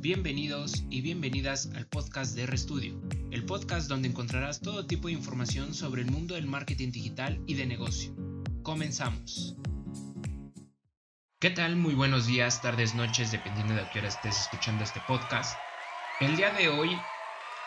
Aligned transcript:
Bienvenidos 0.00 0.84
y 0.90 1.00
bienvenidas 1.00 1.72
al 1.74 1.88
podcast 1.88 2.36
de 2.36 2.46
ReStudio, 2.46 3.02
el 3.32 3.44
podcast 3.44 3.88
donde 3.88 4.06
encontrarás 4.06 4.60
todo 4.60 4.86
tipo 4.86 5.08
de 5.08 5.14
información 5.14 5.74
sobre 5.74 6.02
el 6.02 6.10
mundo 6.12 6.36
del 6.36 6.46
marketing 6.46 6.92
digital 6.92 7.42
y 7.48 7.54
de 7.54 7.66
negocio. 7.66 8.14
Comenzamos. 8.62 9.56
¿Qué 11.40 11.50
tal? 11.50 11.74
Muy 11.74 11.94
buenos 11.94 12.28
días, 12.28 12.62
tardes, 12.62 12.94
noches, 12.94 13.32
dependiendo 13.32 13.74
de 13.74 13.80
a 13.80 13.90
qué 13.90 13.98
hora 13.98 14.06
estés 14.06 14.40
escuchando 14.42 14.84
este 14.84 15.00
podcast. 15.08 15.58
El 16.20 16.36
día 16.36 16.52
de 16.52 16.68
hoy 16.68 16.96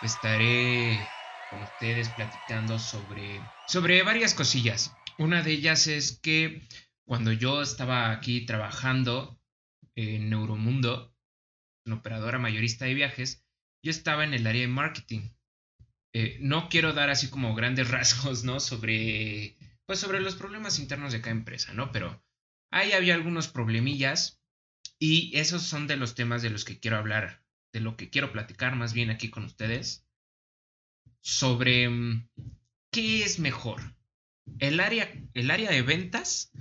estaré 0.02 1.06
con 1.50 1.62
ustedes 1.64 2.08
platicando 2.12 2.80
sobre, 2.80 3.42
sobre 3.68 4.04
varias 4.04 4.34
cosillas. 4.34 4.96
Una 5.18 5.44
de 5.44 5.52
ellas 5.52 5.86
es 5.88 6.18
que 6.18 6.66
cuando 7.04 7.34
yo 7.34 7.62
estaba 7.62 8.10
aquí 8.12 8.46
trabajando 8.46 9.38
en 9.96 10.30
Neuromundo, 10.30 11.11
operadora 11.94 12.40
mayorista 12.40 12.86
de 12.86 12.94
viajes, 12.94 13.46
yo 13.84 13.92
estaba 13.92 14.24
en 14.24 14.34
el 14.34 14.48
área 14.48 14.62
de 14.62 14.68
marketing. 14.68 15.30
Eh, 16.14 16.38
no 16.42 16.70
quiero 16.70 16.94
dar 16.94 17.10
así 17.10 17.30
como 17.30 17.56
grandes 17.56 17.90
rasgos, 17.92 18.44
¿no? 18.44 18.60
Sobre, 18.60 19.58
pues 19.86 20.00
sobre 20.00 20.22
los 20.22 20.36
problemas 20.36 20.80
internos 20.80 21.14
de 21.14 21.22
cada 21.22 21.32
empresa, 21.32 21.74
¿no? 21.74 21.92
Pero 21.92 22.24
ahí 22.72 22.92
había 22.94 23.16
algunos 23.16 23.48
problemillas 23.48 24.42
y 25.00 25.36
esos 25.38 25.64
son 25.64 25.88
de 25.88 25.98
los 25.98 26.16
temas 26.16 26.42
de 26.42 26.50
los 26.50 26.66
que 26.66 26.80
quiero 26.80 26.98
hablar, 26.98 27.44
de 27.74 27.80
lo 27.80 27.98
que 27.98 28.10
quiero 28.10 28.32
platicar 28.32 28.76
más 28.76 28.94
bien 28.94 29.10
aquí 29.10 29.30
con 29.30 29.46
ustedes, 29.46 30.06
sobre 31.22 31.90
mm, 31.90 32.30
qué 32.92 33.24
es 33.24 33.40
mejor, 33.40 33.82
el 34.60 34.80
área, 34.80 35.12
el 35.34 35.52
área 35.52 35.72
de 35.72 35.82
ventas 35.82 36.52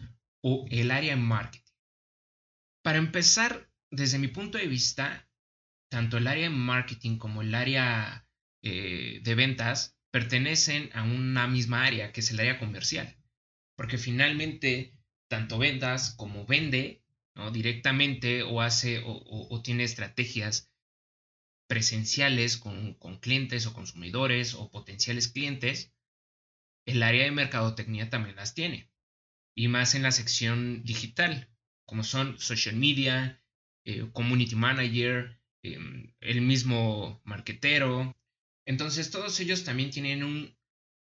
o 0.43 0.67
el 0.71 0.91
área 0.91 1.15
de 1.15 1.21
marketing. 1.21 1.73
Para 2.83 2.99
empezar, 2.99 3.71
desde 3.91 4.19
mi 4.19 4.29
punto 4.29 4.57
de 4.57 4.67
vista, 4.67 5.29
tanto 5.91 6.17
el 6.17 6.27
área 6.27 6.45
de 6.45 6.55
marketing 6.55 7.19
como 7.19 7.43
el 7.43 7.55
área 7.55 8.27
eh, 8.63 9.21
de 9.23 9.35
ventas 9.35 9.99
pertenecen 10.11 10.91
a 10.95 11.03
una 11.03 11.47
misma 11.47 11.85
área, 11.85 12.13
que 12.13 12.21
es 12.21 12.31
el 12.31 12.41
área 12.41 12.59
comercial. 12.59 13.17
Porque 13.77 13.99
finalmente, 13.99 14.97
tanto 15.29 15.59
ventas 15.59 16.15
como 16.15 16.47
vende 16.47 17.03
directamente 17.53 18.43
o 18.43 18.61
hace 18.61 19.03
o, 19.05 19.63
tiene 19.63 19.85
estrategias 19.85 20.71
presenciales 21.67 22.59
con, 22.59 22.95
con, 22.95 23.19
clientes 23.19 23.67
o 23.67 23.73
consumidores 23.73 24.55
o 24.55 24.71
potenciales 24.71 25.29
clientes, 25.29 25.95
el 26.85 27.03
área 27.03 27.25
de 27.25 27.31
mercadotecnia 27.31 28.11
también 28.11 28.37
las 28.37 28.55
tiene. 28.55 28.91
Y 29.55 29.69
más 29.69 29.95
en 29.95 30.03
la 30.03 30.13
sección 30.13 30.83
digital, 30.85 31.49
como 31.87 32.05
son 32.05 32.39
social 32.39 32.77
media, 32.77 33.43
eh, 33.85 34.09
community 34.13 34.57
manager, 34.57 35.40
em, 35.63 36.13
el 36.21 36.41
mismo 36.41 37.21
marketero. 37.25 38.17
Entonces 38.67 39.11
todos 39.11 39.39
ellos 39.41 39.65
también 39.65 39.91
tienen 39.91 40.23
un, 40.23 40.57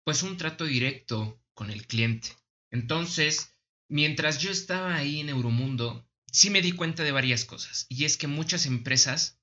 pues 0.03 0.23
un 0.23 0.37
trato 0.37 0.65
directo 0.65 1.41
con 1.53 1.69
el 1.71 1.87
cliente. 1.87 2.29
Entonces, 2.71 3.55
mientras 3.89 4.39
yo 4.39 4.51
estaba 4.51 4.95
ahí 4.95 5.19
en 5.19 5.29
Euromundo, 5.29 6.07
sí 6.31 6.49
me 6.49 6.61
di 6.61 6.71
cuenta 6.71 7.03
de 7.03 7.11
varias 7.11 7.45
cosas. 7.45 7.85
Y 7.89 8.05
es 8.05 8.17
que 8.17 8.27
muchas 8.27 8.65
empresas 8.65 9.41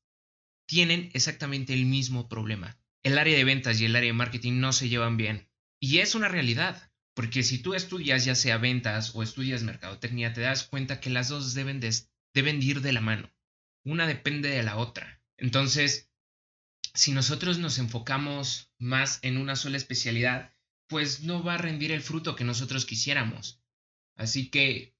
tienen 0.66 1.10
exactamente 1.14 1.72
el 1.74 1.86
mismo 1.86 2.28
problema. 2.28 2.78
El 3.02 3.18
área 3.18 3.36
de 3.36 3.44
ventas 3.44 3.80
y 3.80 3.84
el 3.84 3.96
área 3.96 4.08
de 4.08 4.18
marketing 4.18 4.60
no 4.60 4.72
se 4.72 4.88
llevan 4.88 5.16
bien. 5.16 5.48
Y 5.80 5.98
es 5.98 6.14
una 6.14 6.28
realidad. 6.28 6.90
Porque 7.14 7.42
si 7.42 7.58
tú 7.58 7.74
estudias 7.74 8.24
ya 8.26 8.34
sea 8.34 8.58
ventas 8.58 9.14
o 9.14 9.22
estudias 9.22 9.62
mercadotecnia, 9.62 10.34
te 10.34 10.42
das 10.42 10.64
cuenta 10.64 11.00
que 11.00 11.08
las 11.08 11.28
dos 11.28 11.54
deben, 11.54 11.80
deben 12.34 12.62
ir 12.62 12.82
de 12.82 12.92
la 12.92 13.00
mano. 13.00 13.30
Una 13.86 14.08
depende 14.08 14.48
de 14.48 14.64
la 14.64 14.78
otra. 14.78 15.22
Entonces, 15.36 16.10
si 16.92 17.12
nosotros 17.12 17.58
nos 17.58 17.78
enfocamos 17.78 18.72
más 18.78 19.20
en 19.22 19.38
una 19.38 19.54
sola 19.54 19.76
especialidad, 19.76 20.52
pues 20.88 21.22
no 21.22 21.44
va 21.44 21.54
a 21.54 21.58
rendir 21.58 21.92
el 21.92 22.02
fruto 22.02 22.34
que 22.34 22.42
nosotros 22.42 22.84
quisiéramos. 22.84 23.62
Así 24.16 24.50
que 24.50 24.96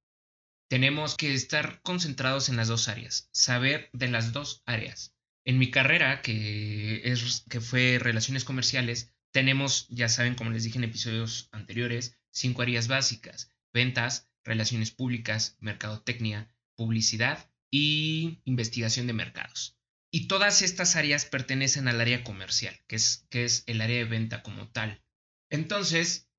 tenemos 0.69 1.17
que 1.17 1.35
estar 1.35 1.83
concentrados 1.83 2.49
en 2.49 2.55
las 2.55 2.69
dos 2.69 2.87
áreas, 2.87 3.29
saber 3.33 3.91
de 3.93 4.07
las 4.07 4.33
dos 4.33 4.63
áreas. 4.67 5.17
En 5.45 5.59
mi 5.59 5.73
carrera, 5.73 6.23
que, 6.23 7.03
es, 7.11 7.45
que 7.51 7.61
fue 7.61 7.99
relaciones 8.01 8.45
comerciales, 8.45 9.13
tenemos, 9.33 9.89
ya 9.89 10.09
saben, 10.09 10.37
como 10.37 10.53
les 10.53 10.63
dije 10.63 10.79
en 10.79 10.85
episodios 10.85 11.49
anteriores, 11.51 12.17
cinco 12.31 12.63
áreas 12.63 12.87
básicas, 12.87 13.51
ventas, 13.73 14.31
relaciones 14.45 14.93
públicas, 14.93 15.57
mercadotecnia, 15.59 16.55
publicidad 16.77 17.51
y 17.71 18.41
investigación 18.45 19.07
de 19.07 19.13
mercados. 19.13 19.77
Y 20.11 20.29
todas 20.29 20.63
estas 20.63 20.97
áreas 20.97 21.25
pertenecen 21.25 21.89
al 21.89 22.01
área 22.01 22.25
comercial, 22.25 22.79
que 22.87 22.97
es, 22.97 23.27
que 23.31 23.45
es 23.45 23.65
el 23.67 23.81
área 23.81 23.99
de 23.99 24.05
venta 24.05 24.43
como 24.43 24.69
tal. 24.71 25.03
Entonces, 25.51 26.31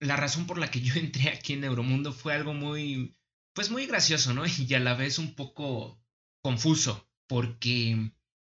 la 0.00 0.16
razón 0.16 0.46
por 0.46 0.58
la 0.58 0.70
que 0.70 0.80
yo 0.80 0.94
entré 0.96 1.30
aquí 1.30 1.54
en 1.54 1.64
Euromundo 1.64 2.12
fue 2.12 2.34
algo 2.34 2.54
muy, 2.54 3.16
pues 3.54 3.70
muy 3.70 3.86
gracioso, 3.86 4.32
¿no? 4.32 4.44
Y 4.58 4.74
a 4.74 4.80
la 4.80 4.94
vez 4.94 5.18
un 5.18 5.34
poco 5.34 6.00
confuso, 6.42 7.08
porque 7.26 8.12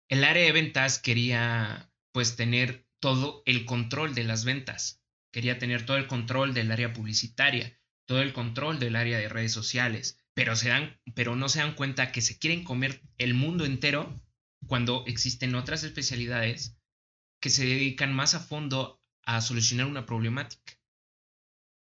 el 0.08 0.24
área 0.24 0.44
de 0.44 0.52
ventas 0.52 0.98
quería, 0.98 1.90
pues, 2.12 2.36
tener 2.36 2.86
todo 3.00 3.42
el 3.46 3.64
control 3.64 4.14
de 4.14 4.24
las 4.24 4.44
ventas. 4.44 5.02
Quería 5.32 5.58
tener 5.58 5.86
todo 5.86 5.96
el 5.96 6.06
control 6.06 6.54
del 6.54 6.72
área 6.72 6.92
publicitaria, 6.92 7.78
todo 8.06 8.22
el 8.22 8.32
control 8.32 8.78
del 8.78 8.96
área 8.96 9.18
de 9.18 9.28
redes 9.28 9.52
sociales, 9.52 10.20
pero, 10.38 10.54
se 10.54 10.69
dan, 10.69 10.97
pero 11.16 11.34
no 11.34 11.49
se 11.49 11.59
dan 11.59 11.75
cuenta 11.75 12.12
que 12.12 12.21
se 12.21 12.38
quieren 12.38 12.62
comer 12.62 13.03
el 13.16 13.34
mundo 13.34 13.65
entero 13.65 14.22
cuando 14.69 15.04
existen 15.09 15.56
otras 15.56 15.82
especialidades 15.82 16.78
que 17.43 17.50
se 17.50 17.66
dedican 17.66 18.15
más 18.15 18.34
a 18.34 18.38
fondo 18.38 19.03
a 19.25 19.41
solucionar 19.41 19.87
una 19.87 20.06
problemática. 20.06 20.78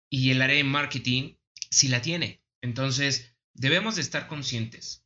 Y 0.09 0.31
el 0.31 0.41
área 0.41 0.55
de 0.55 0.63
marketing 0.63 1.35
sí 1.69 1.87
la 1.87 2.01
tiene. 2.01 2.43
Entonces, 2.63 3.31
debemos 3.53 3.97
de 3.97 4.01
estar 4.01 4.27
conscientes. 4.27 5.05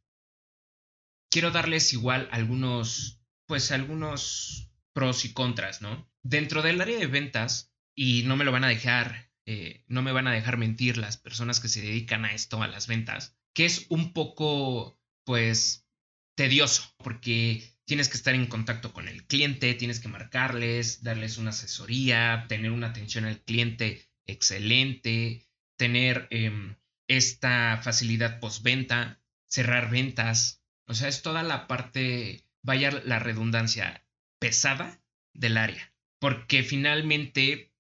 Quiero 1.30 1.52
darles 1.52 1.92
igual 1.92 2.30
algunos, 2.32 3.22
pues 3.48 3.70
algunos 3.74 4.72
pros 4.94 5.26
y 5.26 5.34
contras, 5.34 5.82
¿no? 5.82 6.10
Dentro 6.24 6.62
del 6.62 6.80
área 6.80 6.98
de 6.98 7.08
ventas, 7.08 7.74
y 7.98 8.24
no 8.24 8.38
me 8.38 8.46
lo 8.46 8.54
van 8.54 8.64
a 8.64 8.70
dejar, 8.70 9.30
eh, 9.46 9.84
no 9.88 10.02
me 10.02 10.12
van 10.12 10.28
a 10.28 10.34
dejar 10.34 10.58
mentir 10.58 10.98
las 10.98 11.18
personas 11.18 11.60
que 11.60 11.68
se 11.68 11.82
dedican 11.82 12.26
a 12.26 12.34
esto, 12.34 12.62
a 12.62 12.68
las 12.68 12.88
ventas, 12.88 13.38
que 13.54 13.66
es 13.66 13.86
un 13.90 14.14
poco, 14.14 15.00
pues, 15.24 15.88
tedioso, 16.36 16.94
porque 16.98 17.76
tienes 17.86 18.10
que 18.10 18.18
estar 18.18 18.34
en 18.34 18.48
contacto 18.48 18.92
con 18.92 19.08
el 19.08 19.26
cliente, 19.26 19.74
tienes 19.76 20.00
que 20.00 20.08
marcarles, 20.08 21.04
darles 21.04 21.38
una 21.38 21.52
asesoría, 21.52 22.46
tener 22.50 22.72
una 22.72 22.88
atención 22.88 23.26
al 23.26 23.42
cliente 23.42 24.10
excelente, 24.26 25.48
tener 25.78 26.28
em, 26.32 26.76
esta 27.08 27.80
facilidad 27.84 28.40
postventa, 28.40 29.22
cerrar 29.48 29.90
ventas, 29.90 30.64
o 30.88 30.94
sea, 30.94 31.08
es 31.08 31.22
toda 31.22 31.44
la 31.44 31.68
parte, 31.68 32.46
vaya 32.64 32.92
la 32.92 33.20
redundancia, 33.20 34.04
pesada 34.40 35.00
del 35.34 35.58
área, 35.58 35.94
porque 36.20 36.64
finalmente 36.64 37.75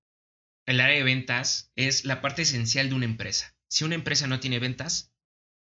el 0.65 0.81
área 0.81 0.97
de 0.97 1.03
ventas 1.03 1.71
es 1.75 2.05
la 2.05 2.21
parte 2.21 2.43
esencial 2.43 2.89
de 2.89 2.95
una 2.95 3.05
empresa. 3.05 3.55
Si 3.69 3.83
una 3.83 3.95
empresa 3.95 4.27
no 4.27 4.39
tiene 4.39 4.59
ventas, 4.59 5.13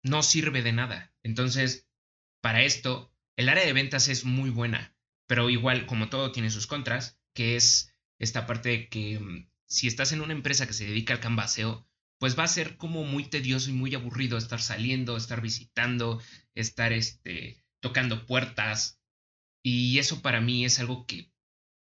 no 0.04 0.24
sirve 0.24 0.62
de 0.62 0.74
nada. 0.74 1.14
Entonces, 1.24 1.88
para 2.42 2.64
esto, 2.64 3.14
el 3.36 3.50
área 3.50 3.66
de 3.66 3.74
ventas 3.74 4.08
es 4.08 4.26
muy 4.26 4.50
buena, 4.50 4.96
pero 5.28 5.50
igual, 5.50 5.86
como 5.86 6.10
todo, 6.10 6.32
tiene 6.32 6.50
sus 6.50 6.68
contras, 6.68 7.20
que 7.34 7.56
es 7.56 7.96
esta 8.20 8.46
parte 8.46 8.70
de 8.70 8.90
que 8.90 9.20
mm, 9.20 9.50
si 9.68 9.88
estás 9.88 10.12
en 10.12 10.22
una 10.22 10.34
empresa 10.34 10.68
que 10.68 10.74
se 10.74 10.86
dedica 10.86 11.14
al 11.14 11.20
canvaseo, 11.20 11.88
pues 12.20 12.38
va 12.38 12.44
a 12.44 12.48
ser 12.48 12.78
como 12.78 13.04
muy 13.04 13.26
tedioso 13.26 13.70
y 13.70 13.74
muy 13.74 13.96
aburrido 13.96 14.38
estar 14.38 14.62
saliendo, 14.62 15.18
estar 15.18 15.42
visitando, 15.42 16.22
estar 16.54 16.94
este, 16.94 17.64
tocando 17.80 18.28
puertas, 18.28 19.02
y 19.64 20.00
eso 20.00 20.22
para 20.22 20.42
mí 20.42 20.66
es 20.66 20.80
algo 20.80 21.06
que 21.06 21.32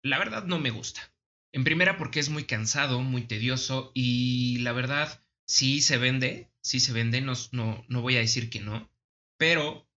la 0.02 0.18
verdad 0.18 0.44
no 0.44 0.58
me 0.58 0.70
gusta. 0.70 1.12
En 1.52 1.64
primera 1.64 1.96
porque 1.96 2.20
es 2.20 2.28
muy 2.28 2.44
cansado, 2.44 3.00
muy 3.00 3.22
tedioso 3.22 3.90
y 3.94 4.58
la 4.58 4.72
verdad 4.72 5.22
sí 5.46 5.80
se 5.80 5.96
vende, 5.96 6.50
sí 6.60 6.80
se 6.80 6.92
vende, 6.92 7.20
no, 7.20 7.32
no, 7.52 7.84
no 7.88 8.02
voy 8.02 8.16
a 8.16 8.20
decir 8.20 8.50
que 8.50 8.60
no, 8.60 8.90
pero 9.38 9.88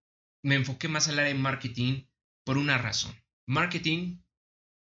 me 0.44 0.56
enfoqué 0.56 0.88
más 0.88 1.07
al 1.07 1.19
área 1.19 1.33
de 1.33 1.39
marketing 1.39 2.06
por 2.45 2.57
una 2.57 2.77
razón. 2.77 3.15
Marketing 3.48 4.21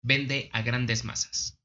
vende 0.02 0.48
a 0.52 0.62
grandes 0.62 1.04
masas. 1.04 1.60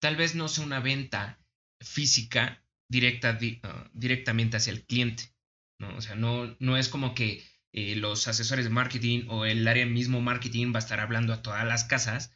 Tal 0.00 0.16
vez 0.16 0.34
no 0.34 0.48
sea 0.48 0.64
una 0.64 0.80
venta 0.80 1.40
física 1.80 2.64
directa, 2.88 3.38
ah, 3.62 3.90
directamente 3.92 4.56
hacia 4.56 4.72
el 4.72 4.84
cliente. 4.84 5.34
¿no? 5.78 5.96
O 5.96 6.00
sea, 6.00 6.14
no, 6.14 6.56
no 6.58 6.76
es 6.76 6.88
como 6.88 7.14
que 7.14 7.44
eh, 7.72 7.96
los 7.96 8.28
asesores 8.28 8.64
de 8.64 8.70
marketing 8.70 9.26
o 9.28 9.44
el 9.44 9.66
área 9.68 9.86
mismo 9.86 10.20
marketing 10.20 10.72
va 10.72 10.76
a 10.76 10.86
estar 10.86 11.00
hablando 11.00 11.32
a 11.32 11.42
todas 11.42 11.66
las 11.66 11.84
casas, 11.84 12.32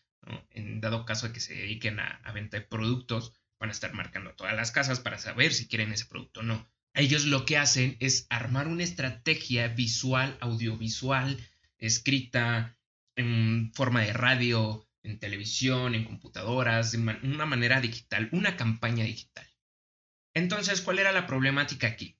en 0.50 0.61
dado 0.82 1.06
caso 1.06 1.28
de 1.28 1.32
que 1.32 1.40
se 1.40 1.54
dediquen 1.54 1.98
a, 2.00 2.20
venta 2.34 2.58
de 2.58 2.66
productos, 2.66 3.32
van 3.58 3.70
a 3.70 3.72
estar 3.72 3.94
marcando 3.94 4.30
a 4.30 4.36
todas 4.36 4.54
las 4.54 4.72
casas 4.72 5.00
para 5.00 5.18
saber 5.18 5.54
si 5.54 5.68
quieren 5.68 5.92
ese 5.92 6.04
producto 6.04 6.40
o 6.40 6.42
no. 6.42 6.70
Ellos 6.92 7.24
lo 7.24 7.46
que 7.46 7.56
hacen 7.56 7.96
es 8.00 8.26
armar 8.28 8.68
una 8.68 8.82
estrategia 8.82 9.68
visual, 9.68 10.36
audiovisual, 10.40 11.38
escrita, 11.78 12.76
en 13.16 13.72
forma 13.74 14.02
de 14.02 14.12
radio, 14.12 14.86
en 15.02 15.18
televisión, 15.18 15.94
en 15.94 16.04
computadoras, 16.04 16.92
de 16.92 16.98
una 16.98 17.46
manera 17.46 17.80
digital, 17.80 18.28
una 18.32 18.56
campaña 18.56 19.04
digital. 19.04 19.48
Entonces, 20.34 20.80
¿cuál 20.80 20.98
era 20.98 21.12
la 21.12 21.26
problemática 21.26 21.86
aquí? 21.86 22.18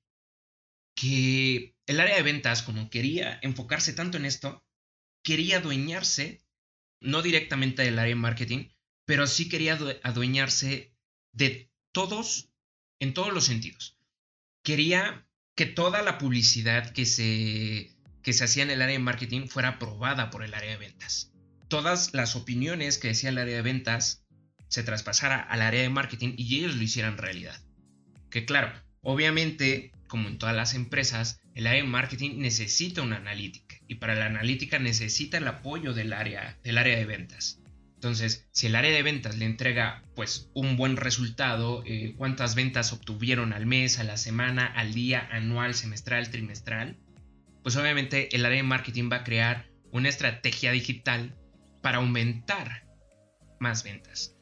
Que 0.95 1.77
el 1.87 2.01
área 2.01 2.17
de 2.17 2.23
ventas, 2.23 2.63
como 2.63 2.91
quería 2.91 3.39
enfocarse 3.43 3.93
tanto 3.93 4.17
en 4.19 4.25
esto, 4.25 4.65
quería 5.23 5.59
adueñarse, 5.59 6.43
no 7.03 7.23
directamente 7.23 7.83
del 7.83 7.99
área 7.99 8.15
de 8.15 8.21
marketing, 8.21 8.69
pero 9.05 9.27
sí 9.27 9.49
quería 9.49 9.79
adueñarse 10.03 10.95
de 11.33 11.71
todos, 11.93 12.51
en 13.01 13.15
todos 13.15 13.33
los 13.33 13.45
sentidos. 13.45 13.99
Quería 14.63 15.27
que 15.55 15.67
toda 15.67 16.03
la 16.03 16.19
publicidad 16.19 16.93
que 16.93 17.05
se, 17.05 17.95
que 18.23 18.33
se 18.33 18.45
hacía 18.45 18.63
en 18.63 18.71
el 18.71 18.83
área 18.83 18.95
de 18.95 19.05
marketing 19.05 19.49
fuera 19.49 19.71
aprobada 19.71 20.31
por 20.31 20.45
el 20.45 20.55
área 20.55 20.71
de 20.71 20.79
ventas. 20.79 21.33
Todas 21.69 22.15
las 22.15 22.37
opiniones 22.37 22.99
que 22.99 23.09
decía 23.09 23.31
el 23.31 23.39
área 23.39 23.57
de 23.57 23.63
ventas 23.63 24.25
se 24.69 24.83
traspasara 24.83 25.41
al 25.41 25.63
área 25.63 25.83
de 25.83 25.89
marketing 25.89 26.35
y 26.37 26.59
ellos 26.59 26.77
lo 26.77 26.83
hicieran 26.83 27.19
realidad. 27.19 27.61
Que 28.31 28.45
claro, 28.47 28.73
obviamente, 29.03 29.93
como 30.07 30.29
en 30.29 30.39
todas 30.39 30.57
las 30.57 30.75
empresas, 30.75 31.41
el 31.55 31.67
área 31.67 31.83
de 31.83 31.89
marketing 31.89 32.39
necesita 32.39 33.03
una 33.03 33.17
analítica 33.17 33.72
y 33.93 33.97
para 33.97 34.15
la 34.15 34.25
analítica 34.25 34.79
necesita 34.79 35.37
el 35.37 35.47
apoyo 35.47 35.93
del 35.93 36.15
área, 36.15 36.57
del 36.65 36.79
área 36.79 36.97
de 36.97 37.05
ventas. 37.05 37.61
Entonces, 37.97 38.49
si 38.51 38.67
el 38.67 38.75
área 38.75 38.91
de 38.91 39.03
ventas 39.03 39.37
le 39.37 39.45
entrega 39.45 40.03
pues 40.17 40.51
un 40.55 40.79
buen 40.79 40.97
resultado, 40.97 41.83
eh, 41.85 42.15
cuántas 42.17 42.55
ventas 42.55 42.95
obtuvieron 42.95 43.53
al 43.53 43.67
mes, 43.67 43.99
a 43.99 44.05
la 44.05 44.17
semana, 44.17 44.65
al 44.65 44.95
día, 44.95 45.29
anual, 45.31 45.75
semestral, 45.75 46.31
trimestral, 46.31 46.97
pues 47.63 47.77
obviamente 47.77 48.35
el 48.35 48.47
área 48.47 48.57
de 48.57 48.63
marketing 48.63 49.11
va 49.13 49.17
a 49.17 49.25
crear 49.25 49.69
una 49.91 50.09
estrategia 50.09 50.73
digital 50.73 51.37
para 51.83 51.99
aumentar 51.99 52.87
más 53.61 53.85
ventas. 53.85 54.35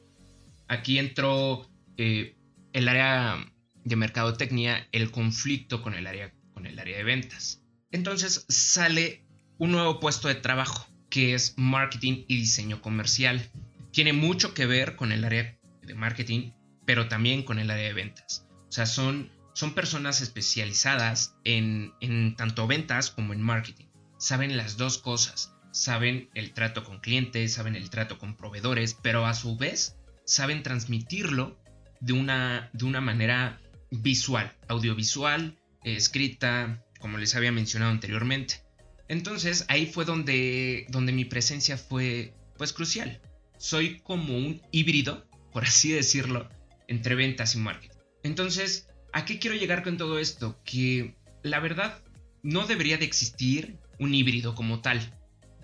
Aquí 0.68 1.00
entró 1.00 1.68
eh, 1.96 2.36
el 2.72 2.86
área 2.86 3.44
de 3.82 3.96
mercadotecnia, 3.96 4.86
el 4.92 5.10
conflicto 5.10 5.82
con 5.82 5.94
el 5.94 6.06
área, 6.06 6.32
con 6.54 6.66
el 6.66 6.78
área 6.78 6.98
de 6.98 7.02
ventas. 7.02 7.64
Entonces 7.90 8.46
sale 8.48 9.24
un 9.60 9.72
nuevo 9.72 10.00
puesto 10.00 10.26
de 10.26 10.34
trabajo 10.34 10.86
que 11.10 11.34
es 11.34 11.54
marketing 11.58 12.24
y 12.28 12.36
diseño 12.38 12.80
comercial. 12.80 13.50
Tiene 13.92 14.14
mucho 14.14 14.54
que 14.54 14.64
ver 14.64 14.96
con 14.96 15.12
el 15.12 15.22
área 15.22 15.58
de 15.82 15.94
marketing, 15.94 16.52
pero 16.86 17.08
también 17.08 17.42
con 17.42 17.58
el 17.58 17.70
área 17.70 17.88
de 17.88 17.92
ventas. 17.92 18.46
O 18.68 18.72
sea, 18.72 18.86
son, 18.86 19.30
son 19.52 19.74
personas 19.74 20.22
especializadas 20.22 21.36
en, 21.44 21.92
en 22.00 22.36
tanto 22.36 22.66
ventas 22.66 23.10
como 23.10 23.34
en 23.34 23.42
marketing. 23.42 23.86
Saben 24.18 24.56
las 24.56 24.78
dos 24.78 24.96
cosas. 24.96 25.54
Saben 25.72 26.30
el 26.34 26.54
trato 26.54 26.82
con 26.82 27.00
clientes, 27.00 27.52
saben 27.52 27.76
el 27.76 27.90
trato 27.90 28.18
con 28.18 28.36
proveedores, 28.36 28.94
pero 28.94 29.26
a 29.26 29.34
su 29.34 29.58
vez 29.58 29.98
saben 30.24 30.62
transmitirlo 30.62 31.60
de 32.00 32.14
una, 32.14 32.70
de 32.72 32.86
una 32.86 33.02
manera 33.02 33.60
visual, 33.90 34.56
audiovisual, 34.68 35.58
escrita, 35.84 36.82
como 36.98 37.18
les 37.18 37.34
había 37.34 37.52
mencionado 37.52 37.92
anteriormente. 37.92 38.69
Entonces 39.10 39.64
ahí 39.66 39.86
fue 39.86 40.04
donde, 40.04 40.86
donde 40.88 41.10
mi 41.10 41.24
presencia 41.24 41.76
fue 41.76 42.32
pues 42.56 42.72
crucial. 42.72 43.20
Soy 43.58 43.98
como 43.98 44.36
un 44.36 44.62
híbrido, 44.70 45.26
por 45.52 45.64
así 45.64 45.90
decirlo, 45.90 46.48
entre 46.86 47.16
ventas 47.16 47.56
y 47.56 47.58
marketing. 47.58 47.98
Entonces, 48.22 48.88
¿a 49.12 49.24
qué 49.24 49.40
quiero 49.40 49.56
llegar 49.56 49.82
con 49.82 49.96
todo 49.96 50.20
esto? 50.20 50.60
Que 50.64 51.16
la 51.42 51.58
verdad 51.58 52.00
no 52.44 52.68
debería 52.68 52.98
de 52.98 53.04
existir 53.04 53.78
un 53.98 54.14
híbrido 54.14 54.54
como 54.54 54.80
tal, 54.80 55.00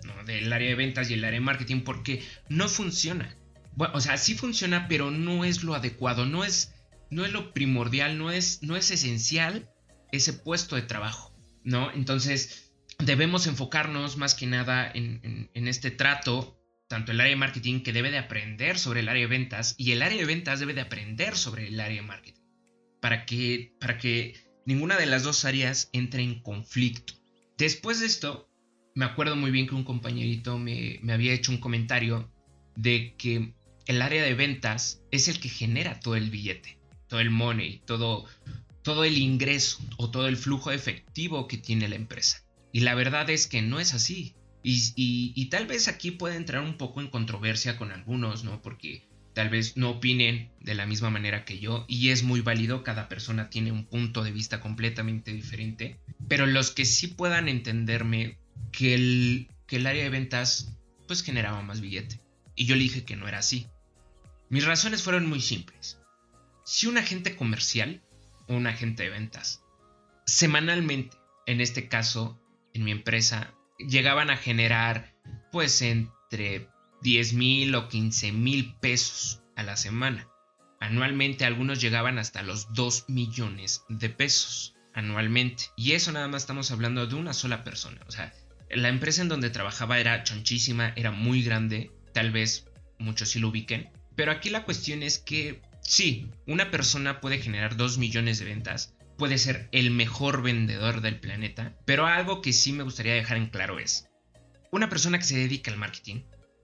¿no? 0.03 0.25
del 0.25 0.51
área 0.51 0.67
de 0.67 0.75
ventas 0.75 1.09
y 1.09 1.13
el 1.13 1.23
área 1.23 1.39
de 1.39 1.45
marketing, 1.45 1.83
porque 1.85 2.21
no 2.49 2.67
funciona. 2.67 3.37
O 3.93 4.01
sea, 4.01 4.17
sí 4.17 4.35
funciona, 4.35 4.89
pero 4.89 5.09
no 5.09 5.45
es 5.45 5.63
lo 5.63 5.73
adecuado, 5.73 6.25
no 6.25 6.43
es, 6.43 6.73
no 7.09 7.25
es 7.25 7.31
lo 7.31 7.53
primordial, 7.53 8.17
no 8.17 8.29
es, 8.29 8.61
no 8.61 8.75
es 8.75 8.91
esencial 8.91 9.69
ese 10.11 10.33
puesto 10.33 10.75
de 10.75 10.81
trabajo, 10.81 11.33
¿no? 11.63 11.93
Entonces, 11.93 12.66
debemos 12.99 13.47
enfocarnos 13.47 14.17
más 14.17 14.35
que 14.35 14.47
nada 14.47 14.91
en, 14.93 15.49
este 15.53 15.91
trato, 15.91 16.59
tanto 16.87 17.11
el 17.11 17.19
área 17.19 17.31
de 17.31 17.37
marketing 17.37 17.81
que 17.81 17.93
debe 17.93 18.11
de 18.11 18.17
aprender 18.17 18.79
sobre 18.79 19.01
el 19.01 19.09
área 19.09 19.21
de 19.21 19.27
ventas 19.27 19.75
y 19.77 19.91
el 19.91 20.01
área 20.01 20.17
de 20.17 20.25
ventas 20.25 20.59
debe 20.59 20.73
de 20.73 20.81
aprender 20.81 21.35
sobre 21.35 21.67
el 21.67 21.79
área 21.79 22.01
de 22.01 22.07
marketing, 22.07 22.41
para 23.01 23.25
que, 23.25 23.75
para 23.79 23.97
que 23.97 24.35
ninguna 24.65 24.97
de 24.97 25.05
las 25.05 25.23
dos 25.23 25.45
áreas 25.45 25.89
entre 25.93 26.23
en 26.23 26.41
conflicto. 26.41 27.13
Después 27.57 27.99
de 27.99 28.07
esto, 28.07 28.49
me 28.95 29.05
acuerdo 29.05 29.35
muy 29.35 29.51
bien 29.51 29.67
que 29.67 29.75
un 29.75 29.83
compañerito 29.83 30.57
me, 30.57 30.99
me 31.01 31.13
había 31.13 31.33
hecho 31.33 31.51
un 31.51 31.59
comentario 31.59 32.31
de 32.75 33.15
que 33.17 33.53
el 33.85 34.01
área 34.01 34.23
de 34.23 34.33
ventas 34.33 35.01
es 35.11 35.27
el 35.27 35.39
que 35.39 35.49
genera 35.49 35.99
todo 35.99 36.15
el 36.15 36.29
billete, 36.29 36.77
todo 37.07 37.19
el 37.19 37.29
money, 37.29 37.81
todo, 37.85 38.25
todo 38.81 39.03
el 39.03 39.17
ingreso 39.17 39.79
o 39.97 40.11
todo 40.11 40.27
el 40.27 40.37
flujo 40.37 40.71
efectivo 40.71 41.47
que 41.47 41.57
tiene 41.57 41.87
la 41.87 41.95
empresa. 41.95 42.46
Y 42.71 42.81
la 42.81 42.95
verdad 42.95 43.29
es 43.29 43.47
que 43.47 43.61
no 43.61 43.79
es 43.79 43.93
así. 43.93 44.35
Y, 44.63 45.45
tal 45.49 45.65
vez 45.65 45.87
aquí 45.87 46.11
puede 46.11 46.35
entrar 46.35 46.61
un 46.61 46.77
poco 46.77 46.99
en 46.99 47.07
controversia 47.07 47.77
con 47.77 47.91
algunos, 47.91 48.43
¿no? 48.43 48.61
Porque 48.61 49.07
tal 49.33 49.49
vez 49.49 49.77
no 49.77 49.91
opinen 49.91 50.49
de 50.59 50.75
la 50.75 50.85
misma 50.85 51.09
manera 51.09 51.45
que 51.45 51.59
yo 51.59 51.85
y 51.87 52.09
es 52.09 52.23
muy 52.23 52.41
válido, 52.41 52.83
cada 52.83 53.07
persona 53.07 53.49
tiene 53.49 53.71
un 53.71 53.85
punto 53.85 54.23
de 54.23 54.31
vista 54.31 54.59
completamente 54.59 55.31
diferente, 55.31 55.99
pero 56.27 56.45
los 56.47 56.71
que 56.71 56.85
sí 56.85 57.07
puedan 57.07 57.47
entenderme 57.47 58.39
que 58.71 58.95
el, 58.95 59.47
que 59.67 59.77
el 59.77 59.87
área 59.87 60.03
de 60.03 60.09
ventas 60.09 60.75
pues 61.07 61.23
generaba 61.23 61.61
más 61.61 61.79
billete. 61.79 62.19
Y 62.55 62.65
yo 62.65 62.75
le 62.75 62.81
dije 62.81 63.05
que 63.05 63.15
no 63.15 63.27
era 63.27 63.39
así. 63.39 63.67
Mis 64.49 64.65
razones 64.65 65.03
fueron 65.03 65.27
muy 65.27 65.39
simples. 65.39 65.99
Si 66.65 66.87
un 66.87 66.97
agente 66.97 67.35
comercial 67.35 68.01
o 68.47 68.55
un 68.55 68.67
agente 68.67 69.03
de 69.03 69.11
ventas 69.11 69.63
semanalmente, 70.25 71.15
en 71.45 71.61
este 71.61 71.87
caso 71.87 72.39
en 72.77 72.85
mi 72.85 72.91
empresa 72.91 73.53
llegaban 73.77 74.29
a 74.29 74.37
generar 74.37 75.13
pues 75.51 75.81
entre 75.81 76.69
10 77.01 77.33
mil 77.33 77.75
o 77.75 77.89
15 77.89 78.31
mil 78.31 78.75
pesos 78.75 79.41
a 79.55 79.63
la 79.63 79.77
semana. 79.77 80.27
Anualmente 80.79 81.45
algunos 81.45 81.81
llegaban 81.81 82.17
hasta 82.19 82.43
los 82.43 82.73
2 82.73 83.05
millones 83.09 83.83
de 83.89 84.09
pesos 84.09 84.75
anualmente. 84.93 85.65
Y 85.75 85.93
eso 85.93 86.11
nada 86.11 86.27
más 86.27 86.43
estamos 86.43 86.71
hablando 86.71 87.05
de 87.07 87.15
una 87.15 87.33
sola 87.33 87.63
persona. 87.63 87.99
O 88.07 88.11
sea, 88.11 88.33
la 88.69 88.89
empresa 88.89 89.21
en 89.21 89.29
donde 89.29 89.49
trabajaba 89.49 89.99
era 89.99 90.23
chonchísima, 90.23 90.93
era 90.95 91.11
muy 91.11 91.43
grande, 91.43 91.91
tal 92.13 92.31
vez 92.31 92.65
muchos 92.99 93.29
sí 93.29 93.39
lo 93.39 93.49
ubiquen. 93.49 93.89
Pero 94.15 94.31
aquí 94.31 94.49
la 94.49 94.63
cuestión 94.63 95.03
es 95.03 95.19
que 95.19 95.61
sí, 95.81 96.29
una 96.47 96.71
persona 96.71 97.21
puede 97.21 97.39
generar 97.39 97.77
2 97.77 97.97
millones 97.97 98.39
de 98.39 98.45
ventas, 98.45 98.95
puede 99.17 99.37
ser 99.37 99.67
el 99.71 99.91
mejor 99.91 100.41
vendedor 100.41 101.01
del 101.01 101.19
planeta, 101.19 101.75
pero 101.85 102.05
algo 102.05 102.41
que 102.41 102.53
sí 102.53 102.71
me 102.71 102.83
gustaría 102.83 103.13
dejar 103.13 103.37
en 103.37 103.47
claro 103.47 103.79
es, 103.79 104.07
una 104.71 104.89
persona 104.89 105.17
que 105.17 105.25
se 105.25 105.37
dedica 105.37 105.71
al 105.71 105.77
marketing, 105.77 106.23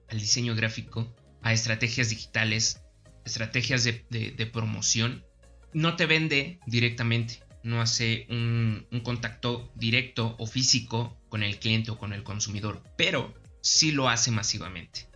al 0.10 0.20
diseño 0.20 0.56
gráfico, 0.56 1.16
a 1.42 1.54
estrategias 1.54 2.10
digitales, 2.10 2.82
estrategias 3.26 3.84
de, 3.84 4.50
promoción, 4.54 5.26
no 5.74 5.96
te 5.96 6.06
vende 6.06 6.60
directamente, 6.68 7.44
no 7.64 7.82
hace 7.82 8.28
un, 8.30 8.88
contacto 9.04 9.72
directo 9.76 10.36
o 10.38 10.46
físico 10.46 11.20
con 11.30 11.44
el 11.44 11.60
cliente 11.60 11.92
o 11.92 11.98
con 11.98 12.14
el 12.14 12.24
consumidor, 12.24 12.84
pero 12.98 13.34
sí 13.62 13.92
lo 13.92 14.10
hace 14.10 14.30
masivamente. 14.32 15.10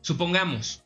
Supongamos, 0.00 0.82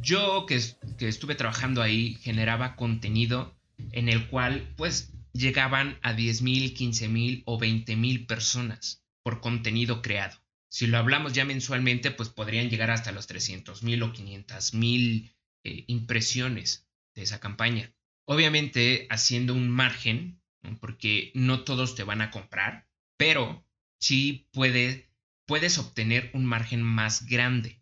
yo 0.00 0.46
que, 0.46 0.60
que 0.98 1.08
estuve 1.08 1.34
trabajando 1.34 1.82
ahí 1.82 2.16
generaba 2.22 2.74
contenido 2.76 3.54
en 3.92 4.08
el 4.08 4.28
cual 4.28 4.72
pues 4.76 5.13
llegaban 5.34 5.98
a 6.02 6.14
10.000, 6.14 6.74
15.000 6.74 7.42
o 7.44 7.58
20.000 7.58 8.26
personas 8.26 9.04
por 9.22 9.40
contenido 9.40 10.00
creado. 10.00 10.40
Si 10.70 10.86
lo 10.86 10.96
hablamos 10.96 11.32
ya 11.32 11.44
mensualmente, 11.44 12.10
pues 12.10 12.30
podrían 12.30 12.70
llegar 12.70 12.90
hasta 12.90 13.12
los 13.12 13.28
300.000 13.28 14.02
o 14.02 14.12
500.000 14.12 15.34
eh, 15.64 15.84
impresiones 15.88 16.88
de 17.14 17.22
esa 17.22 17.40
campaña. 17.40 17.92
Obviamente 18.26 19.06
haciendo 19.10 19.54
un 19.54 19.68
margen, 19.68 20.40
porque 20.80 21.30
no 21.34 21.64
todos 21.64 21.94
te 21.94 22.04
van 22.04 22.22
a 22.22 22.30
comprar, 22.30 22.88
pero 23.18 23.66
sí 24.00 24.48
puede, 24.52 25.10
puedes 25.46 25.78
obtener 25.78 26.30
un 26.32 26.46
margen 26.46 26.82
más 26.82 27.26
grande. 27.26 27.78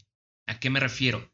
¿A 0.46 0.58
qué 0.58 0.68
me 0.68 0.80
refiero? 0.80 1.32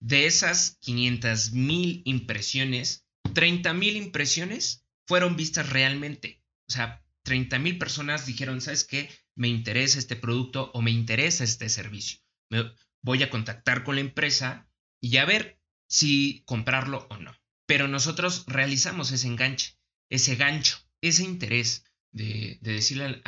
De 0.00 0.26
esas 0.26 0.80
500.000 0.80 2.02
impresiones, 2.04 3.06
30.000 3.24 3.96
impresiones 3.96 4.85
fueron 5.06 5.36
vistas 5.36 5.68
realmente. 5.70 6.42
O 6.68 6.72
sea, 6.72 7.04
30 7.24 7.58
mil 7.58 7.78
personas 7.78 8.26
dijeron, 8.26 8.60
¿sabes 8.60 8.84
qué? 8.84 9.10
Me 9.34 9.48
interesa 9.48 9.98
este 9.98 10.16
producto 10.16 10.70
o 10.74 10.82
me 10.82 10.90
interesa 10.90 11.44
este 11.44 11.68
servicio. 11.68 12.20
Me 12.50 12.72
voy 13.02 13.22
a 13.22 13.30
contactar 13.30 13.84
con 13.84 13.96
la 13.96 14.00
empresa 14.00 14.68
y 15.00 15.16
a 15.16 15.24
ver 15.24 15.60
si 15.88 16.42
comprarlo 16.46 17.06
o 17.10 17.16
no. 17.18 17.34
Pero 17.66 17.88
nosotros 17.88 18.44
realizamos 18.46 19.10
ese 19.10 19.26
enganche, 19.26 19.76
ese 20.08 20.36
gancho, 20.36 20.78
ese 21.00 21.24
interés 21.24 21.84
de, 22.12 22.58
decirle 22.60 23.04
al, 23.04 23.22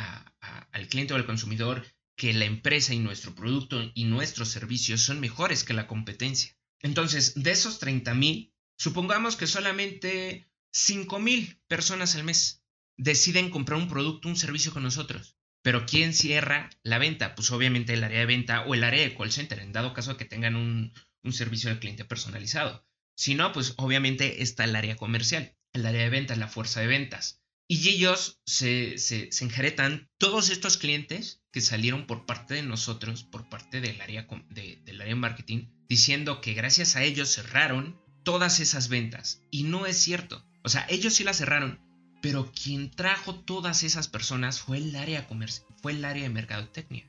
al 0.71 0.87
cliente 0.87 1.13
o 1.13 1.17
al 1.17 1.25
consumidor 1.25 1.85
que 2.15 2.33
la 2.33 2.45
empresa 2.45 2.93
y 2.93 2.99
nuestro 2.99 3.35
producto 3.35 3.91
y 3.93 4.03
nuestros 4.05 4.49
servicios 4.49 5.01
son 5.01 5.19
mejores 5.19 5.63
que 5.63 5.73
la 5.73 5.87
competencia. 5.87 6.57
Entonces, 6.81 7.33
de 7.35 7.51
esos 7.51 7.79
30 7.79 8.13
mil, 8.13 8.53
supongamos 8.77 9.35
que 9.35 9.47
solamente 9.47 10.49
5 10.71 11.19
mil 11.19 11.61
personas 11.67 12.15
al 12.15 12.23
mes 12.23 12.63
deciden 12.97 13.49
comprar 13.49 13.79
un 13.79 13.87
producto, 13.87 14.27
un 14.27 14.35
servicio 14.35 14.73
con 14.73 14.83
nosotros. 14.83 15.37
Pero 15.61 15.85
¿quién 15.85 16.13
cierra 16.13 16.69
la 16.83 16.99
venta? 16.99 17.35
Pues 17.35 17.51
obviamente 17.51 17.93
el 17.93 18.03
área 18.03 18.19
de 18.19 18.25
venta 18.25 18.61
o 18.61 18.73
el 18.73 18.83
área 18.83 19.01
de 19.01 19.15
call 19.15 19.31
center, 19.31 19.59
en 19.59 19.73
dado 19.73 19.93
caso 19.93 20.17
que 20.17 20.25
tengan 20.25 20.55
un, 20.55 20.93
un 21.23 21.33
servicio 21.33 21.69
de 21.69 21.79
cliente 21.79 22.05
personalizado. 22.05 22.85
Si 23.15 23.35
no, 23.35 23.51
pues 23.51 23.73
obviamente 23.77 24.41
está 24.41 24.63
el 24.63 24.75
área 24.75 24.95
comercial, 24.95 25.57
el 25.73 25.85
área 25.85 26.03
de 26.03 26.09
ventas, 26.09 26.37
la 26.37 26.47
fuerza 26.47 26.79
de 26.79 26.87
ventas. 26.87 27.43
Y 27.67 27.89
ellos 27.89 28.41
se, 28.45 28.97
se, 28.97 29.29
enjeretan 29.41 30.09
todos 30.17 30.49
estos 30.49 30.77
clientes 30.77 31.43
que 31.51 31.61
salieron 31.61 32.07
por 32.07 32.25
parte 32.25 32.55
de 32.55 32.63
nosotros, 32.63 33.23
por 33.23 33.47
parte 33.47 33.79
del 33.79 34.01
área, 34.01 34.27
de, 34.49 34.81
del 34.85 35.01
área 35.01 35.13
de 35.13 35.19
marketing, 35.19 35.67
diciendo 35.87 36.41
que 36.41 36.53
gracias 36.53 36.95
a 36.95 37.03
ellos 37.03 37.29
cerraron 37.29 38.01
todas 38.23 38.59
esas 38.59 38.89
ventas. 38.89 39.43
Y 39.51 39.63
no 39.63 39.85
es 39.85 39.97
cierto. 39.97 40.48
O 40.63 40.69
sea, 40.69 40.85
ellos 40.89 41.13
sí 41.13 41.23
las 41.23 41.37
cerraron, 41.37 41.79
pero 42.21 42.51
quien 42.51 42.91
trajo 42.91 43.35
todas 43.35 43.83
esas 43.83 44.07
personas 44.07 44.59
fue 44.59 44.77
el 44.77 44.95
área 44.95 45.27
comercial, 45.27 45.67
fue 45.81 45.93
el 45.93 46.05
área 46.05 46.23
de 46.23 46.29
mercadotecnia. 46.29 47.05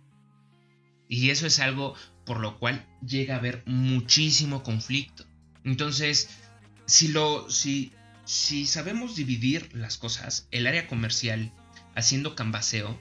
Y 1.09 1.31
eso 1.31 1.47
es 1.47 1.59
algo 1.59 1.95
por 2.25 2.39
lo 2.39 2.59
cual 2.59 2.87
llega 3.05 3.35
a 3.35 3.39
haber 3.39 3.65
muchísimo 3.67 4.63
conflicto. 4.63 5.27
Entonces, 5.65 6.31
si 6.87 7.09
lo 7.09 7.51
si 7.51 7.93
si 8.25 8.67
sabemos 8.67 9.17
dividir 9.17 9.75
las 9.75 9.99
cosas, 9.99 10.47
el 10.53 10.69
área 10.69 10.87
comercial 10.87 11.53
haciendo 11.97 12.37
cambaseo 12.37 12.97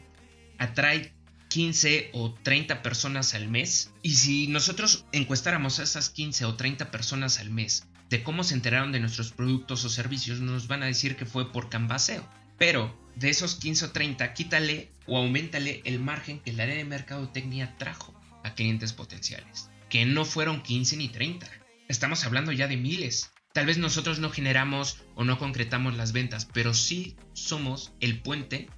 atrae 0.57 1.13
15 1.49 2.09
o 2.13 2.33
30 2.33 2.81
personas 2.81 3.35
al 3.35 3.47
mes 3.47 3.91
y 4.01 4.15
si 4.15 4.47
nosotros 4.47 5.05
encuestáramos 5.11 5.79
a 5.79 5.83
esas 5.83 6.09
15 6.09 6.45
o 6.45 6.55
30 6.55 6.89
personas 6.89 7.39
al 7.39 7.51
mes 7.51 7.87
de 8.09 8.23
cómo 8.23 8.43
se 8.43 8.55
enteraron 8.55 8.91
de 8.91 8.99
nuestros 8.99 9.31
productos 9.31 9.85
o 9.85 9.89
servicios, 9.89 10.39
nos 10.39 10.67
van 10.67 10.83
a 10.83 10.87
decir 10.87 11.15
que 11.15 11.25
fue 11.25 11.51
por 11.51 11.69
cambaseo. 11.69 12.27
Pero 12.57 12.97
de 13.15 13.29
esos 13.29 13.55
15 13.55 13.85
o 13.85 13.91
30, 13.91 14.33
quítale 14.33 14.91
o 15.05 15.17
aumentale 15.17 15.81
el 15.85 15.99
margen 15.99 16.39
que 16.39 16.51
el 16.51 16.59
área 16.59 16.75
de 16.75 16.85
mercadotecnia 16.85 17.77
trajo 17.77 18.19
a 18.43 18.53
clientes 18.53 18.93
potenciales, 18.93 19.69
que 19.89 20.05
no 20.05 20.25
fueron 20.25 20.61
15 20.61 20.97
ni 20.97 21.09
30. 21.09 21.47
Estamos 21.87 22.25
hablando 22.25 22.51
ya 22.51 22.67
de 22.67 22.77
miles. 22.77 23.31
Tal 23.53 23.65
vez 23.65 23.77
nosotros 23.77 24.19
no 24.19 24.29
generamos 24.29 24.97
o 25.15 25.23
no 25.23 25.37
concretamos 25.37 25.95
las 25.95 26.11
ventas, 26.11 26.45
pero 26.45 26.73
sí 26.73 27.15
somos 27.33 27.93
el 27.99 28.19
puente 28.19 28.69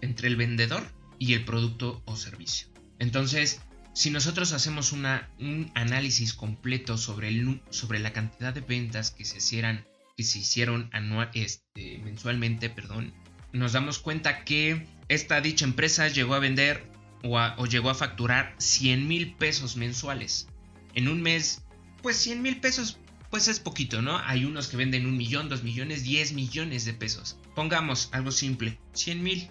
entre 0.00 0.28
el 0.28 0.36
vendedor 0.36 0.82
y 1.18 1.34
el 1.34 1.44
producto 1.44 2.02
o 2.04 2.16
servicio. 2.16 2.68
Entonces, 2.98 3.60
si 3.94 4.10
nosotros 4.10 4.52
hacemos 4.52 4.92
un 4.92 5.70
análisis 5.74 6.32
completo 6.32 6.96
sobre, 6.96 7.28
el, 7.28 7.60
sobre 7.70 7.98
la 7.98 8.12
cantidad 8.12 8.54
de 8.54 8.60
ventas 8.62 9.10
que 9.10 9.24
se 9.24 9.38
hicieran, 9.38 9.84
que 10.16 10.24
se 10.24 10.38
hicieron 10.38 10.88
anual, 10.92 11.30
este, 11.34 11.98
mensualmente, 11.98 12.70
perdón, 12.70 13.12
nos 13.52 13.72
damos 13.72 13.98
cuenta 13.98 14.44
que 14.44 14.86
esta 15.08 15.40
dicha 15.40 15.66
empresa 15.66 16.08
llegó 16.08 16.34
a 16.34 16.38
vender 16.38 16.90
o, 17.22 17.38
o 17.38 17.66
llegó 17.66 17.90
a 17.90 17.94
facturar 17.94 18.54
100 18.58 19.06
mil 19.06 19.34
pesos 19.34 19.76
mensuales. 19.76 20.48
En 20.94 21.08
un 21.08 21.20
mes, 21.20 21.62
pues 22.02 22.16
100 22.16 22.40
mil 22.40 22.60
pesos, 22.60 22.98
pues 23.30 23.48
es 23.48 23.60
poquito, 23.60 24.00
¿no? 24.00 24.18
Hay 24.18 24.46
unos 24.46 24.68
que 24.68 24.78
venden 24.78 25.06
un 25.06 25.18
millón, 25.18 25.50
dos 25.50 25.62
millones, 25.62 26.02
10 26.02 26.32
millones 26.32 26.86
de 26.86 26.94
pesos. 26.94 27.38
Pongamos 27.54 28.08
algo 28.12 28.30
simple, 28.30 28.78
100 28.94 29.22
mil. 29.22 29.50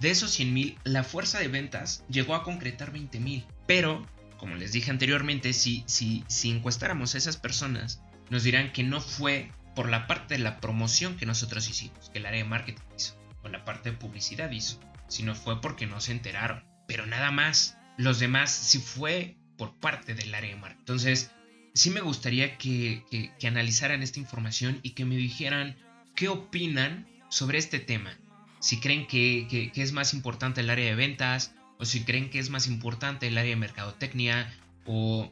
De 0.00 0.10
esos 0.10 0.32
100 0.32 0.52
mil, 0.52 0.78
la 0.84 1.04
fuerza 1.04 1.38
de 1.38 1.48
ventas 1.48 2.04
llegó 2.08 2.34
a 2.34 2.42
concretar 2.42 2.90
20 2.90 3.20
mil. 3.20 3.46
Pero, 3.66 4.06
como 4.38 4.56
les 4.56 4.72
dije 4.72 4.90
anteriormente, 4.90 5.52
si, 5.52 5.84
si, 5.86 6.24
si 6.28 6.50
encuestáramos 6.50 7.14
a 7.14 7.18
esas 7.18 7.36
personas, 7.36 8.02
nos 8.30 8.42
dirán 8.42 8.72
que 8.72 8.82
no 8.82 9.00
fue 9.00 9.50
por 9.74 9.88
la 9.88 10.06
parte 10.06 10.34
de 10.34 10.42
la 10.42 10.60
promoción 10.60 11.16
que 11.16 11.26
nosotros 11.26 11.68
hicimos, 11.68 12.10
que 12.10 12.18
el 12.18 12.26
área 12.26 12.42
de 12.42 12.48
marketing 12.48 12.82
hizo, 12.96 13.18
o 13.42 13.48
la 13.48 13.64
parte 13.64 13.90
de 13.90 13.96
publicidad 13.96 14.50
hizo, 14.50 14.78
sino 15.08 15.34
fue 15.34 15.60
porque 15.60 15.86
no 15.86 16.00
se 16.00 16.12
enteraron. 16.12 16.64
Pero 16.86 17.06
nada 17.06 17.30
más, 17.30 17.76
los 17.96 18.18
demás 18.18 18.50
sí 18.50 18.78
fue 18.78 19.36
por 19.56 19.78
parte 19.78 20.14
del 20.14 20.34
área 20.34 20.54
de 20.54 20.60
marketing. 20.60 20.80
Entonces, 20.80 21.30
sí 21.74 21.90
me 21.90 22.00
gustaría 22.00 22.58
que, 22.58 23.04
que 23.38 23.48
analizaran 23.48 24.02
esta 24.02 24.20
información 24.20 24.80
y 24.82 24.90
que 24.90 25.04
me 25.04 25.16
dijeran 25.16 25.76
qué 26.14 26.28
opinan 26.28 27.08
sobre 27.30 27.58
este 27.58 27.80
tema 27.80 28.16
si 28.64 28.80
creen 28.80 29.06
que, 29.06 29.70
es 29.74 29.92
más 29.92 30.14
importante 30.14 30.62
el 30.62 30.70
área 30.70 30.86
de 30.86 30.94
ventas, 30.94 31.54
o 31.84 31.86
si 31.86 32.02
creen 32.02 32.30
que 32.30 32.38
es 32.38 32.48
más 32.48 32.66
importante 32.66 33.26
el 33.26 33.36
área 33.36 33.50
de 33.50 33.56
mercadotecnia, 33.56 34.50
o, 34.86 35.30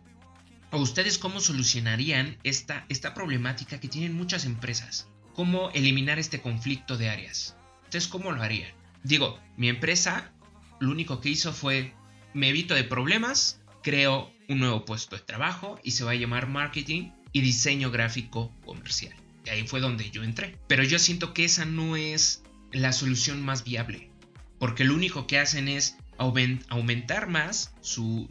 o 0.71 0.77
ustedes 0.77 1.17
cómo 1.17 1.41
solucionarían 1.41 2.37
esta, 2.45 2.85
esta 2.91 3.15
problemática 3.15 3.81
que 3.81 3.89
tienen 3.89 4.13
muchas 4.13 4.45
empresas. 4.45 5.09
¿Cómo 5.33 5.71
eliminar 5.71 6.19
este 6.19 6.43
conflicto 6.43 6.99
de 6.99 7.09
áreas? 7.09 7.57
Ustedes 7.85 8.07
cómo 8.07 8.33
lo 8.33 8.43
harían. 8.43 8.71
Digo, 9.03 9.41
mi 9.57 9.71
empresa 9.71 10.31
lo 10.79 10.91
único 10.91 11.23
que 11.23 11.31
hizo 11.31 11.55
fue, 11.55 11.95
me 12.35 12.51
evito 12.51 12.75
de 12.75 12.85
problemas, 12.85 13.63
creo 13.83 14.31
un 14.51 14.59
nuevo 14.59 14.85
puesto 14.85 15.17
de 15.17 15.23
trabajo 15.23 15.81
y 15.83 15.93
se 15.93 16.05
va 16.05 16.11
a 16.11 16.17
llamar 16.17 16.49
marketing 16.49 17.13
y 17.33 17.41
diseño 17.41 17.91
gráfico 17.91 18.53
comercial. 18.67 19.17
Y 19.47 19.49
ahí 19.49 19.67
fue 19.67 19.81
donde 19.81 20.11
yo 20.11 20.23
entré. 20.23 20.59
Pero 20.69 20.85
yo 20.85 20.99
siento 20.99 21.33
que 21.33 21.47
esa 21.47 21.65
no 21.65 21.97
es 21.97 22.43
la 22.73 22.93
solución 22.93 23.41
más 23.41 23.65
viable. 23.65 24.11
Porque 24.59 24.85
lo 24.85 24.95
único 24.95 25.27
que 25.27 25.39
hacen 25.39 25.67
es 25.67 25.97
aumentar 26.19 27.29
más 27.29 27.75
su, 27.81 28.29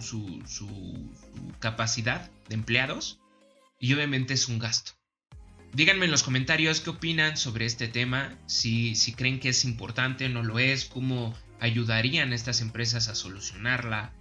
capacidad 1.59 2.29
de 2.47 2.55
empleados 2.55 3.19
y 3.79 3.93
obviamente 3.93 4.33
es 4.33 4.47
un 4.47 4.59
gasto. 4.59 4.93
Díganme 5.73 6.05
en 6.05 6.11
los 6.11 6.23
comentarios 6.23 6.81
qué 6.81 6.89
opinan 6.89 7.37
sobre 7.37 7.65
este 7.65 7.87
tema, 7.87 8.37
si, 8.45 8.95
si 8.95 9.13
creen 9.13 9.39
que 9.39 9.49
es 9.49 9.63
importante 9.63 10.27
no 10.27 10.43
lo 10.43 10.59
es, 10.59 10.85
cómo 10.85 11.33
ayudarían 11.59 12.33
estas 12.33 12.61
empresas 12.61 13.07
a 13.07 13.15
solucionarla. 13.15 14.13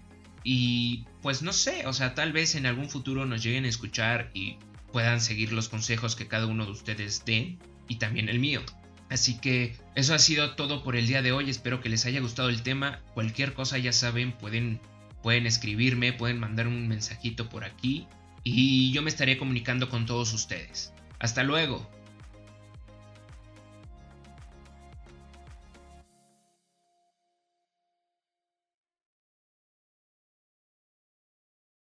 Y 0.45 1.07
pues 1.23 1.43
no 1.43 1.53
sé, 1.53 1.87
o 1.87 1.93
sea, 1.93 2.15
tal 2.15 2.33
vez 2.33 2.55
en 2.55 2.67
algún 2.67 2.89
futuro 2.89 3.27
nos 3.27 3.43
lleguen 3.43 3.65
a 3.65 3.69
escuchar 3.69 4.31
y 4.33 4.59
puedan 4.93 5.21
seguir 5.21 5.53
los 5.53 5.69
consejos 5.69 6.17
que 6.17 6.29
cada 6.29 6.47
uno 6.47 6.65
de 6.65 6.73
ustedes 6.73 7.25
dé 7.25 7.59
y 7.89 7.97
también 7.97 8.29
el 8.29 8.39
mío. 8.39 8.63
Así 9.11 9.39
que 9.39 9.77
eso 9.97 10.15
ha 10.15 10.19
sido 10.19 10.55
todo 10.55 10.83
por 10.83 10.97
el 10.97 11.07
día 11.07 11.21
de 11.21 11.33
hoy. 11.33 11.51
Espero 11.51 11.81
que 11.81 11.89
les 11.89 12.07
haya 12.07 12.21
gustado 12.21 12.49
el 12.49 12.63
tema. 12.63 13.01
Cualquier 13.13 13.53
cosa 13.53 13.77
ya 13.77 13.93
saben, 13.93 14.33
pueden, 14.33 14.81
pueden 15.23 15.47
escribirme, 15.47 16.13
pueden 16.13 16.39
mandar 16.39 16.69
un 16.69 16.89
mensajito 16.89 17.49
por 17.49 17.65
aquí 17.65 18.07
y 18.45 18.93
yo 18.93 19.03
me 19.03 19.11
estaré 19.11 19.37
comunicando 19.37 19.89
con 19.89 20.07
todos 20.07 20.33
ustedes. 20.33 20.93
Hasta 21.19 21.43
luego. 21.43 21.91